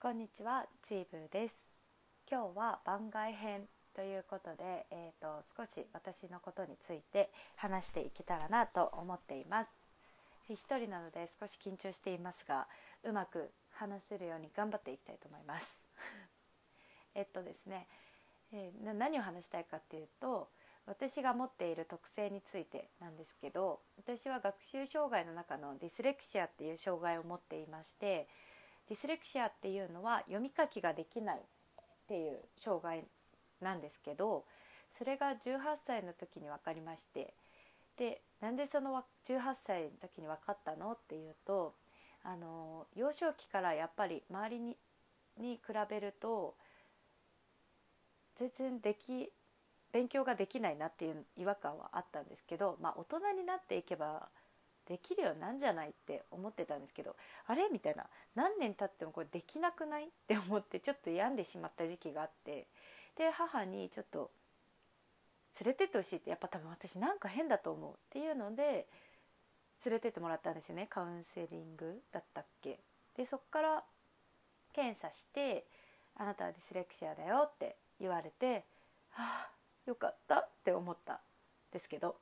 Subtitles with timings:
[0.00, 1.56] こんにちは、チーブーです。
[2.30, 3.62] 今日は番外編
[3.96, 9.70] ということで、えーと、少し私のことについて話していけたらなと思っています。
[10.48, 12.68] 一人なので少し緊張していますが、
[13.02, 15.66] うまく話せるように頑張っていきたいと思います。
[17.16, 17.88] えっとですね、
[18.52, 20.48] えー、何を話したいかっていうと、
[20.86, 28.26] 私が持っている特性についてなんですけど私は学習障害の中のディスレクシアっていう障害を持っていまして
[28.88, 31.40] ディスレクシアっていうのは読み書きができないっ
[32.08, 33.02] ていう障害
[33.60, 34.44] なんですけど
[34.98, 37.34] それが18歳の時に分かりまして
[37.98, 41.74] でなんでその18歳の時に分かったのっていうと
[42.24, 44.76] あの幼少期からやっぱり周りに
[45.38, 46.56] に比べると
[48.36, 49.30] 全然でき
[49.92, 54.28] 勉強ができないなっていう違和感はあったんですけど、まあ、大人になっていけば
[54.88, 57.14] できるようなんじゃないって思ってたんですけど
[57.46, 57.68] あれ？
[57.70, 58.06] みたいな。
[58.34, 60.04] 何年経ってもこれできなくない？
[60.04, 62.66] って思ってちょっと病んでしまった時期があって。
[63.16, 64.30] で母にちょっと
[65.60, 68.86] 連れてってほしいってやっぱ多分私なんか変だと思うっていうので
[69.84, 70.86] 連れてってもらったんですよね。
[70.88, 72.78] カウンセリングだったっけ。
[73.16, 73.84] でそっから
[74.72, 75.64] 検査して
[76.16, 78.64] 「あなたはディスレクシアだよ」って言われて
[79.10, 79.50] 「はあ
[79.86, 81.18] よかった」って思ったん
[81.72, 82.16] ですけど。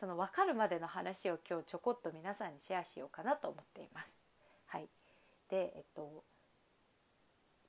[0.00, 4.16] その分かるまでの話を今日ちょこっと皆さんにシェアしようかなと思っています。
[4.66, 4.88] はい、
[5.50, 6.24] で、えっと、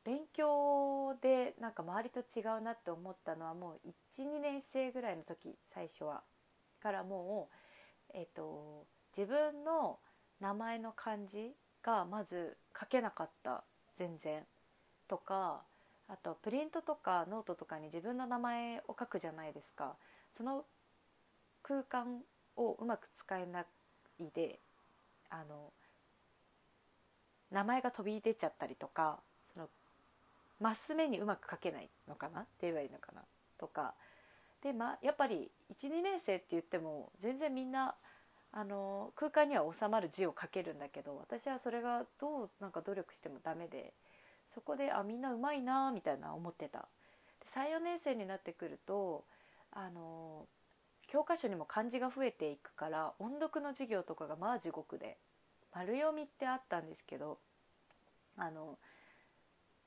[0.05, 6.23] 勉強でなんか周りと違うなって思ったのはもう1、2年生ぐらいの時最初は。
[6.81, 7.49] からも
[8.09, 9.99] う、えっと、自分の
[10.39, 13.63] 名前の漢字がまず書けなかった
[13.97, 14.43] 全然。
[15.09, 15.63] とか
[16.07, 19.97] あとプリントとかノートとかに自分の名前を書くじゃないですか。
[20.37, 20.65] その
[21.63, 22.21] 空間
[22.57, 23.65] をうまく使えない
[24.33, 24.59] で
[25.29, 25.71] あの
[27.51, 29.19] 名前が飛び出ちゃったりとか
[29.53, 29.69] その
[30.59, 32.41] マス目にうまく書けないのかな？
[32.41, 33.21] って言えばいいのかな？
[33.57, 33.93] とか。
[34.63, 35.49] で、まあ、やっぱり
[35.81, 37.95] 12年生って言っても全然みんな
[38.53, 43.93] あの空間には収まる字を書けるんだけど私はそれがどうなんか努力してもダメで
[44.53, 46.87] そこであみんなうまいなみたいな思ってた。
[47.55, 49.23] 34年生になってくると
[49.71, 50.45] あの
[51.11, 55.17] 教科書にも漢字が増えていくから音読の授業とかがまあ地獄で
[55.73, 57.37] 丸読みってあったんですけど
[58.37, 58.77] あの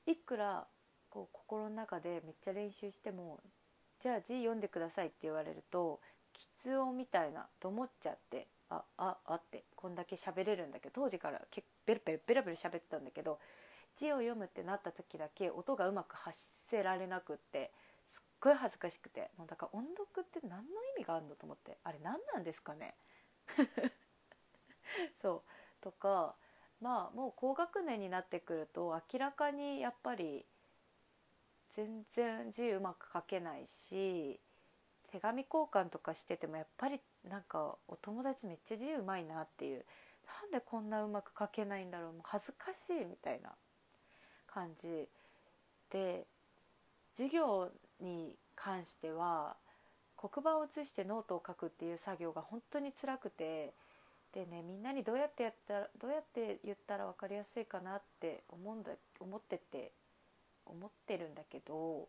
[0.05, 0.67] いくら
[1.09, 3.39] こう心の中でめっちゃ練習しても
[3.99, 5.99] じゃあ字読んでくださいって言われると
[6.63, 13.39] 喫音みたいなと思っちゃってあああってこんだけ喋れるんだけど当時から結ベルベルベラベラ喋ってたんだけど
[13.97, 16.37] 字を読むってなった時だけ音がうまく発
[16.69, 17.71] せられなくって
[18.45, 19.31] ごい恥ずかしくて。
[19.37, 21.77] もうだから音読って何の意味があるのと思って。
[21.83, 22.95] あれ何なんですかね。
[25.21, 25.43] そ
[25.81, 25.81] う。
[25.81, 26.35] とか
[26.79, 30.45] まあもう高学年になってくると明らかにやっぱり
[31.75, 34.39] 全然字うまく書けないし
[35.11, 39.85] 手紙交換とかしててもやっぱりなんかお友達めっちゃ字うまいなっていう。
[40.41, 42.13] なんでこんなうまく書けないんだろう。
[42.13, 43.53] もう恥ずかしいみたいな
[44.47, 45.07] 感じ
[45.91, 46.25] で
[47.15, 49.55] 授業に関しては
[50.17, 53.73] 黒板を写してノートを書くっていう作業が本当に辛くて
[54.33, 59.91] でねみんなにどうやってやったらどうやって言ったら分かりやすいかなって思うんだ思ってて
[60.65, 62.07] 思ってるんだけど、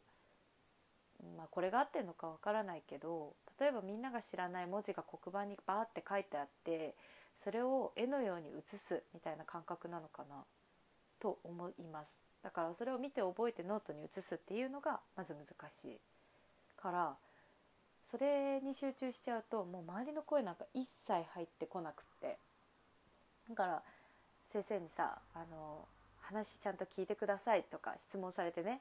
[1.36, 6.94] まあ、これが合ってるのか分からないけど例えばみんなが知らない文字が黒板にバーって書いてあって
[7.44, 10.44] それを絵のように写すみたいな感覚なのかな
[11.20, 12.25] と思います。
[12.42, 15.46] だからそれを見て覚えてノートに写すっていうのがまず難
[15.82, 16.00] しい
[16.80, 17.16] から
[18.10, 22.38] それに集中しちゃうともう周りの声なんか一切入ってこなくって。
[23.48, 23.82] だから
[24.52, 25.86] 先生にさあの
[26.20, 28.80] 話ちゃんと聞いてくださいとか質問されてね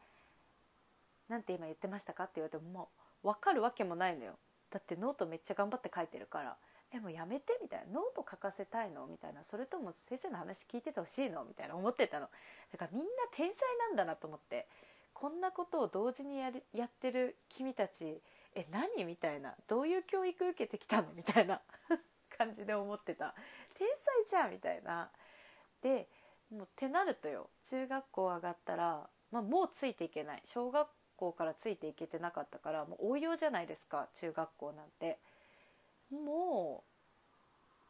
[1.27, 2.89] なんて今言ってましたかって言われてもも
[3.23, 4.33] う分かるわけもないのよ。
[4.71, 6.57] だってノートめっちゃ頑張って書いてるから。
[6.93, 9.07] えもうやめてみたいなノート書かせたいの？
[9.07, 11.43] みたいなそれとも先生の話聞いててほしいの？
[11.43, 12.27] みたいな思ってたの。
[12.71, 13.55] だからみんな天才
[13.89, 14.67] なんだなと思って
[15.13, 18.21] こんなことを同時にやるやってる君たち
[18.55, 19.03] え何？
[19.05, 21.09] みたいなどういう教育受けてきたの？
[21.13, 21.61] みたいな
[22.37, 23.33] 感じで思ってた。
[23.77, 25.09] 天才じゃんみたいな。
[25.81, 26.07] で
[26.51, 30.87] もうてなるとよ中学校上がったら、まあ、もうついていけない小学
[31.17, 34.07] 校からついていけてなかったからもう応用じゃないですか？
[34.15, 35.19] 中学校なんて。
[36.11, 36.83] も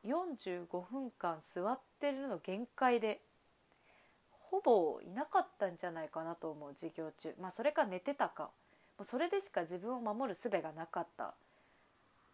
[0.04, 3.22] う45分間座ってるの限界で
[4.50, 7.36] ほぼいなかったんじゃないかなと思う授業中。
[7.40, 8.52] まあそれか寝てたか。
[8.98, 11.34] もうそれでしか自分を守る術がなかったっ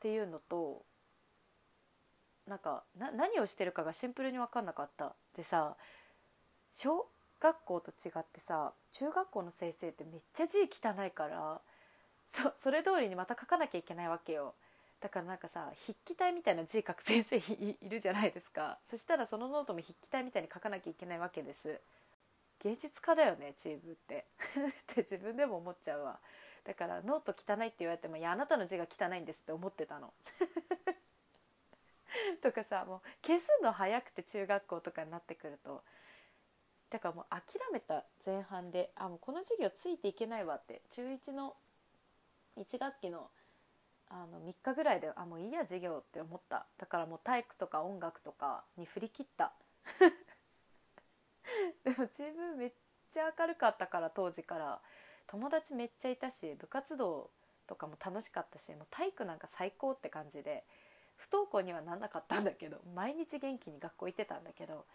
[0.02, 0.84] ていうのと
[2.48, 5.76] なんか何をしてるかがシンプルに分かんなかったでさ
[6.76, 7.08] 小
[7.40, 11.62] 学校と違ってさ中学校の先生ってめっちゃ字汚いから
[12.32, 14.54] そそれ通りにまた書かなきゃいけないわけよ。
[15.02, 18.78] だからなんかさ筆記体みたいな字書く先生いるじゃないですか。
[18.90, 21.82] そしたらそのノートも筆記体みたいに書かなきゃいけないわけです。
[22.64, 24.26] 芸術家だよねチームって。
[24.94, 26.20] って自分でも思っちゃうわ。
[26.64, 30.14] だからノート汚いって言われてもいやあなたの字が汚いんですって思ってたの。
[32.44, 35.84] とかさもう消すの早くて中学校とかになってくると。
[36.92, 37.44] だからもう諦
[37.74, 40.84] めた前半であもうこの授業ついていけないわって。
[40.92, 41.58] 中1の
[42.58, 43.32] 1学期の
[44.14, 46.66] あの3日ぐらいであもういいや授業って思った。
[46.78, 49.54] だからもう体育とか音楽とかに振り切った。
[51.84, 52.74] でも自分めっ
[53.14, 54.82] ちゃ明るかったから当時から
[55.28, 57.32] 友達めっちゃいたし部活動
[57.68, 60.66] とかも楽しかったしもう体育なんか最高って感じで
[61.16, 64.86] 不登校にはなんなかったんだけど毎日元気に学校行ってたんだけど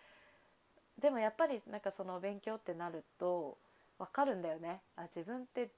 [0.98, 3.58] でもやっぱりなんかその勉強ってなると
[3.98, 4.82] 分かるんだよね。
[4.96, 5.70] あ自分って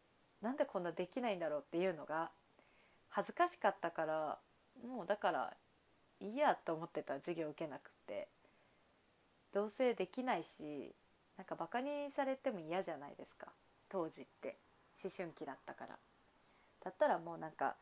[0.43, 2.31] なんでこんなできないんだろうっていうのが
[3.11, 4.39] 恥ずかしかったから
[4.87, 5.53] もうだから
[6.21, 8.29] いいやと思ってた授業受けなくて
[9.53, 10.95] どうせできないし
[11.37, 13.47] なんかバカにされても嫌じゃないですか
[13.89, 14.57] 当時って
[15.03, 15.99] 思春期だったから。
[16.85, 17.75] だったらもうなんか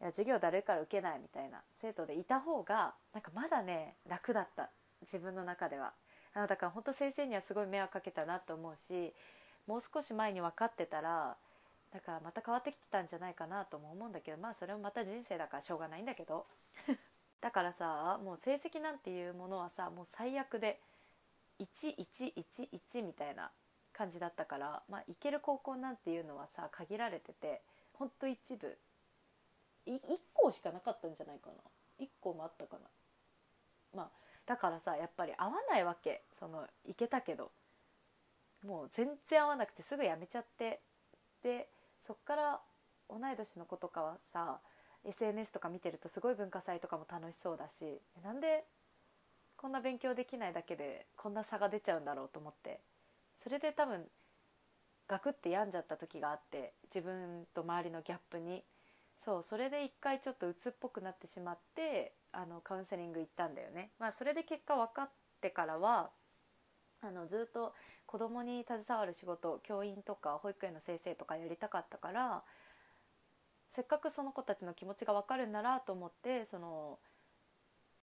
[0.00, 4.70] いや授業だるいから受けないみたいな生徒でいた方がなんかまだね楽だった
[5.02, 5.92] 自分の中では。
[6.34, 9.14] あだから本当先生にはすごい迷惑かけたなと思うし
[9.66, 11.36] もう少し前に分かってたら
[11.92, 16.46] だからまた変わってきてたんじゃないかなとも思うんだけどまあそれもまた人生だからしょうがないんだけど。
[17.40, 20.80] だからさもう成績なんていうものはさもう最悪で
[21.60, 23.52] 1111みたいな
[23.92, 27.62] 感じだったから、まあ、行ける高校なんていうのはさ限られてて
[27.92, 28.78] ほんと一部。
[29.86, 30.00] 1
[30.34, 31.56] 校しかなかったんじゃないかな。
[31.98, 32.82] 1校もあったかな。
[33.94, 34.10] まあ
[34.44, 36.22] だからさやっぱり合わないわけ。
[36.38, 37.50] その行けたけど。
[38.64, 40.80] もう全然合わなくてすぐ辞めちゃって。
[41.42, 41.68] で
[42.06, 42.60] そっから
[43.08, 44.60] 同い年の子とかはさ
[45.04, 48.64] SNS とか見てるとすごい文化祭とかも楽しそうだしなんで
[49.56, 52.80] こんな勉強できないだけでこんな差が出ちゃうんだろうと思って
[53.42, 54.04] それで多分
[55.08, 58.62] ガクって病んじゃった時があって自分と周りのギャップに
[59.24, 63.90] そうそれで一回ちょっと鬱っぽくなってしまってあのカウンセリング行ったんだよね。
[63.98, 65.10] まあ、それで結果分かっ
[65.40, 66.10] てからは
[67.00, 67.74] あのずっと
[68.06, 72.42] 子供に携わる仕事教員とか保育園の先生とかやりたかったから
[73.74, 76.98] せっかくその子たちの気持ちが分かるんならと思ってその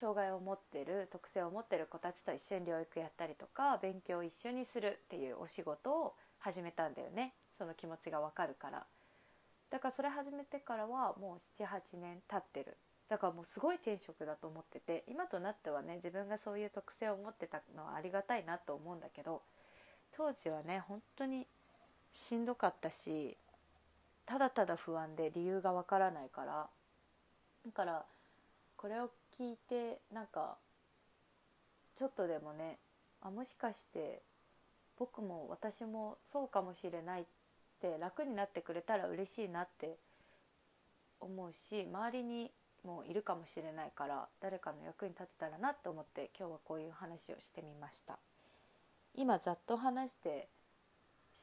[0.01, 7.35] 障害を持ってる特性を持ってる子たちと一緒に療育やったりとか勉強を一緒にするっていうお仕事を始めたんだよね。
[7.57, 8.85] その気持ちが分かるから。
[9.71, 12.77] だからそれ始めてからはもう78年経ってる。
[13.13, 19.43] だからもうすごい転職だと思ってて今となってはね自分がそういう特性を持ってたのはありがたいなと思うんだけど
[20.17, 21.47] 当時はね本当に
[22.15, 23.37] しんどかったし
[24.25, 26.69] ただただ不安で理由がわからないから
[27.67, 28.03] だから
[28.79, 30.57] これを聞いてなんか
[31.95, 32.79] ちょっとでもね
[33.21, 34.23] あもしかして
[34.99, 37.25] 僕も私もそうかもしれないっ
[37.83, 39.99] て楽になってくれたら嬉しいなって
[41.21, 42.51] 思うし周りに
[42.85, 48.19] もいるかもしれないから誰かの役に立てたらなと思って今日はこういう話をしてみました。
[49.15, 50.49] 今ざっと話して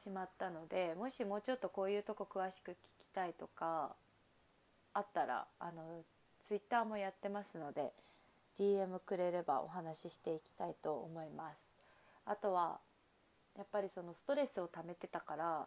[0.02, 2.78] しまったのでもしもうちょっとこういうとこ詳しく聞き
[3.14, 3.94] たいとか
[4.92, 6.02] あったらあの
[6.48, 7.92] ツイッターもやってますので
[8.58, 11.56] DM くれればお話ししていきたいと思います。
[12.26, 12.78] あとは
[13.56, 15.66] やっぱりそのストレスを溜めてたから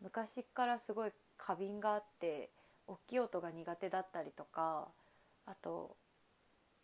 [0.00, 2.50] 昔からすごい過敏があって
[2.92, 4.88] 大きい音が苦手だったりとか
[5.46, 5.96] あと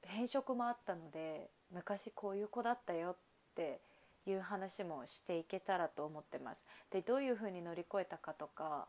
[0.03, 3.17] 変色もあったので昔こういう子だったよっ
[3.55, 3.81] て
[4.27, 6.59] いう話もしていけたらと思ってます。
[6.91, 8.89] でどういうふうに乗り越えたかとか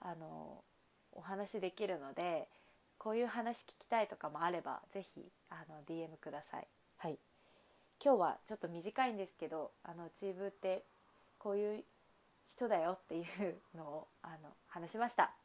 [0.00, 0.64] あの
[1.12, 2.48] お話できるので
[2.98, 6.66] こういう話聞きたいとかもあれば是非あの DM ください。
[6.96, 7.18] はい
[8.02, 10.84] 今日はちょっと短いんですけどあのチーブって
[11.38, 11.84] こういう
[12.46, 13.26] 人だよっていう
[13.76, 15.39] のをあの話しました。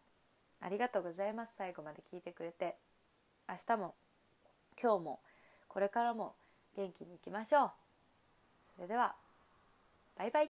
[0.66, 1.54] ありがとうございます。
[1.60, 2.76] 最後まで聞いてくれて。
[3.48, 3.94] 明日も
[4.82, 5.20] 今日も
[5.68, 6.34] これからも
[6.76, 7.72] 元気にいきましょう。
[8.74, 9.14] それでは
[10.18, 10.44] バイバイ。